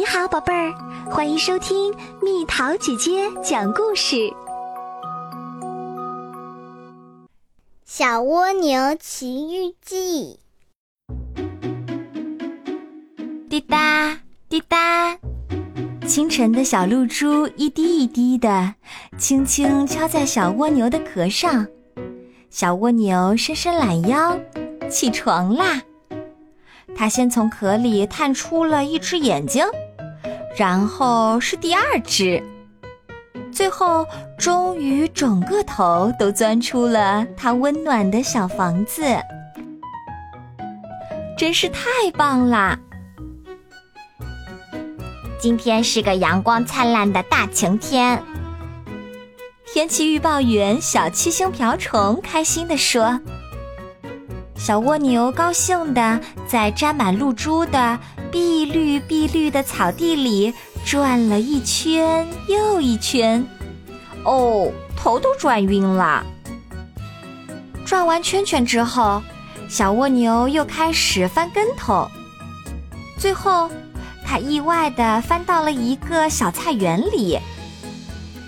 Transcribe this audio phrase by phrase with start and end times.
[0.00, 0.72] 你好，宝贝儿，
[1.10, 4.16] 欢迎收听蜜桃姐姐讲故事。
[7.84, 10.38] 《小蜗牛奇遇记》。
[13.50, 14.18] 滴答
[14.48, 15.18] 滴答，
[16.08, 18.76] 清晨的小露珠一滴一滴的，
[19.18, 21.66] 轻轻敲在小蜗牛的壳上。
[22.48, 24.40] 小蜗牛伸伸懒腰，
[24.88, 25.82] 起床啦。
[26.96, 29.64] 它先从壳里探出了一只眼睛，
[30.56, 32.42] 然后是第二只，
[33.52, 39.02] 最后终于整个头都钻出了它温暖的小房子，
[41.38, 42.78] 真是太棒啦！
[45.38, 48.22] 今天是个阳光灿烂的大晴天。
[49.72, 53.18] 天气预报员小七星瓢虫开心地说。
[54.56, 57.98] 小蜗牛高兴地在沾满露珠的
[58.30, 63.46] 碧绿碧绿的草地里转了一圈又一圈，
[64.24, 66.24] 哦，头都转晕了。
[67.84, 69.22] 转完圈圈之后，
[69.68, 72.08] 小蜗牛又开始翻跟头，
[73.18, 73.70] 最后，
[74.24, 77.38] 它意外地翻到了一个小菜园里，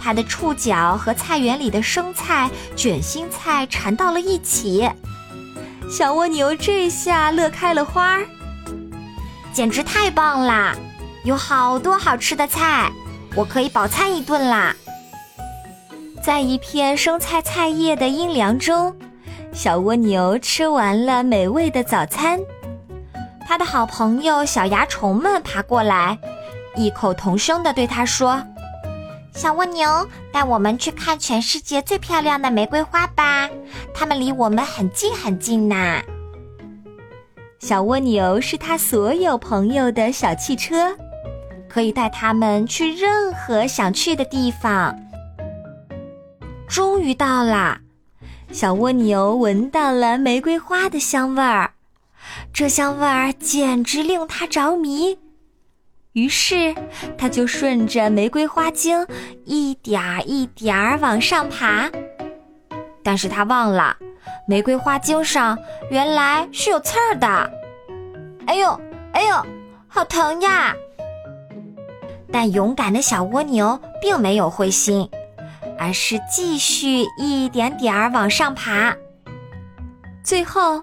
[0.00, 4.88] 它的触角和菜园里的生菜、卷心菜缠到了一起。
[5.90, 8.26] 小蜗牛这下乐开了花儿，
[9.52, 10.74] 简直太棒啦！
[11.24, 12.90] 有好多好吃的菜，
[13.34, 14.74] 我可以饱餐一顿啦！
[16.24, 18.96] 在一片生菜菜叶的阴凉中，
[19.52, 22.40] 小蜗牛吃完了美味的早餐。
[23.46, 26.18] 它的好朋友小蚜虫们爬过来，
[26.74, 28.42] 异口同声地对它说。
[29.34, 33.50] 小蜗牛，带我们去看全世界最漂亮的玫瑰花吧！
[33.94, 36.00] 它们离我们很近很近呢。
[37.62, 40.96] 小蜗牛是他所有朋友的小汽车，
[41.68, 44.92] 可以带他们去任何想去的地方。
[46.66, 47.78] 终于到啦！
[48.50, 51.70] 小蜗牛闻到了玫瑰花的香味儿，
[52.52, 55.16] 这香味儿简直令它着迷。
[56.14, 56.74] 于是，
[57.16, 59.06] 他就顺着玫瑰花茎
[59.44, 61.88] 一点儿一点儿往上爬。
[63.04, 63.96] 但是他忘了，
[64.48, 65.56] 玫瑰花茎上
[65.92, 67.61] 原来是有刺儿的。
[68.46, 68.80] 哎呦，
[69.12, 69.46] 哎呦，
[69.88, 70.74] 好疼呀！
[72.30, 75.08] 但勇敢的小蜗牛并没有灰心，
[75.78, 78.94] 而是继续一点点儿往上爬。
[80.24, 80.82] 最后。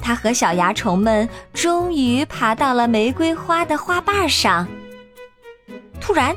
[0.00, 4.66] 它和小蚜虫们终于爬到了玫瑰花的花瓣上。
[6.00, 6.34] 突然，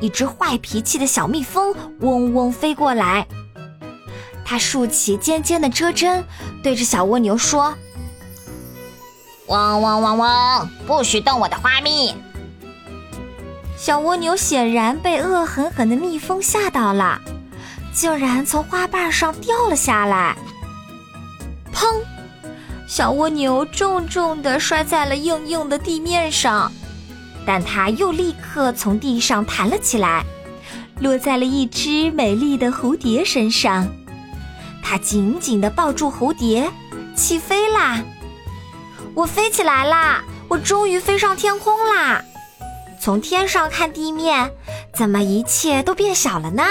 [0.00, 3.26] 一只坏脾气的小蜜蜂嗡嗡飞过来，
[4.44, 6.24] 它竖起尖尖的蛰针，
[6.62, 7.74] 对着小蜗牛说
[9.46, 12.14] ：“嗡嗡嗡嗡，不许动我的花蜜！”
[13.76, 17.20] 小蜗牛显然被恶狠狠的蜜蜂吓到了，
[17.92, 20.36] 竟然从花瓣上掉了下来。
[21.72, 22.00] 砰！
[22.86, 26.70] 小蜗牛重重的摔在了硬硬的地面上，
[27.44, 30.24] 但它又立刻从地上弹了起来，
[31.00, 33.88] 落在了一只美丽的蝴蝶身上。
[34.82, 36.70] 它紧紧的抱住蝴蝶，
[37.16, 38.02] 起飞啦！
[39.14, 40.24] 我飞起来啦！
[40.48, 42.22] 我终于飞上天空啦！
[43.00, 44.50] 从天上看地面，
[44.92, 46.64] 怎么一切都变小了呢？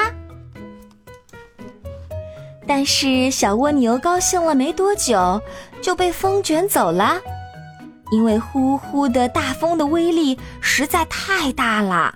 [2.68, 5.42] 但是小蜗牛高兴了没多久，
[5.82, 7.20] 就被风卷走了，
[8.12, 12.16] 因为呼呼的大风的威力实在太大了。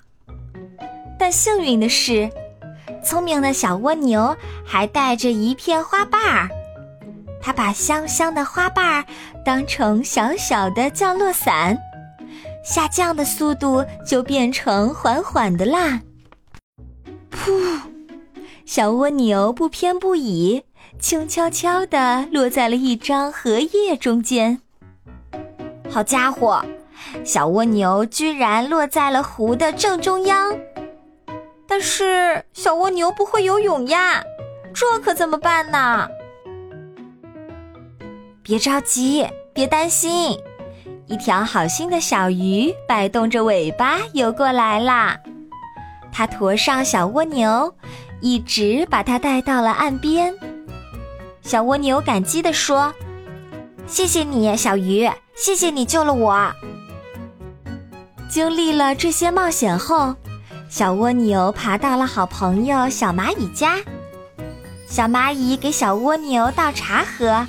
[1.17, 2.29] 但幸运的是，
[3.03, 4.35] 聪明的小蜗牛
[4.66, 6.49] 还带着一片花瓣儿，
[7.41, 9.05] 它把香香的花瓣儿
[9.45, 11.77] 当成小小的降落伞，
[12.63, 16.01] 下降的速度就变成缓缓的啦。
[17.31, 17.79] 噗。
[18.65, 20.61] 小蜗牛不偏不倚，
[20.99, 24.59] 轻悄悄地落在了一张荷叶中间。
[25.89, 26.61] 好家伙，
[27.23, 30.53] 小蜗牛居然落在了湖的正中央。
[31.66, 34.22] 但是小蜗牛不会游泳呀，
[34.73, 36.09] 这可怎么办呢？
[38.47, 40.40] 别着急，别担心，
[41.05, 45.17] 一条好心的小鱼摆动着尾巴游过来啦。
[46.14, 47.76] 它驮上小蜗牛。
[48.20, 50.34] 一直把它带到了岸边。
[51.44, 52.91] 小蜗牛感激地说
[53.85, 56.52] ：“谢谢你，小鱼，谢谢你救了我。”
[58.28, 60.16] 经历了这些冒险后，
[60.67, 63.76] 小蜗牛爬到了好朋友小蚂蚁家。
[64.88, 67.46] 小蚂蚁给小蜗牛倒茶喝，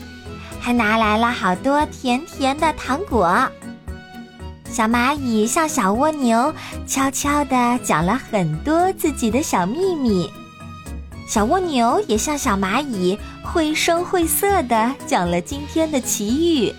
[0.60, 3.49] 还拿来了好多甜甜的糖果。
[4.70, 6.55] 小蚂蚁向小蜗牛
[6.87, 10.31] 悄悄地讲了很多自己的小秘密，
[11.26, 16.72] 小蜗牛也向小蚂蚁绘声绘色地讲了今天的奇遇。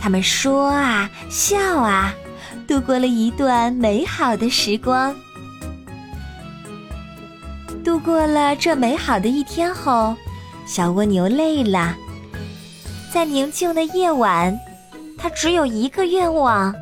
[0.00, 2.14] 他们说啊，笑啊，
[2.68, 5.14] 度过了一段美好的时光。
[7.84, 10.16] 度过了这美好的一天后，
[10.66, 11.96] 小蜗牛累了，
[13.12, 14.58] 在宁静的夜晚，
[15.18, 16.74] 它只有一个愿望，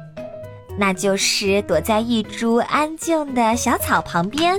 [0.79, 4.57] 那就是躲在一株安静的小草旁边，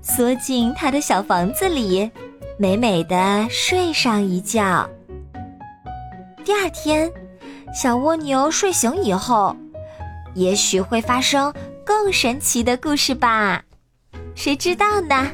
[0.00, 2.10] 缩进它的小房子里，
[2.56, 4.88] 美美的睡上一觉。
[6.42, 7.12] 第二天。
[7.74, 9.56] 小蜗牛睡醒以后，
[10.34, 11.52] 也许会发生
[11.84, 13.60] 更神奇的故事吧？
[14.36, 15.28] 谁知道呢？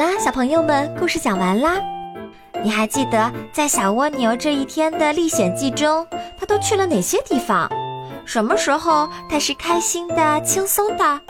[0.00, 1.78] 啦，小朋友们，故事讲完啦。
[2.64, 6.06] 你还记得在小蜗牛这一天的历险记中，
[6.38, 7.68] 它都去了哪些地方？
[8.24, 11.20] 什么时候它是开心的、轻松的？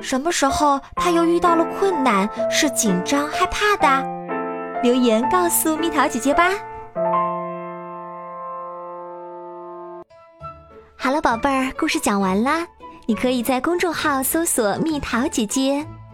[0.00, 4.06] 什么时候它又遇到了困难，是紧张、害怕的？
[4.84, 6.48] 留言告诉蜜桃姐姐吧。
[10.96, 12.64] 好了，宝贝儿，故事讲完啦。
[13.06, 15.84] 你可以在公众号搜索“蜜桃姐姐”，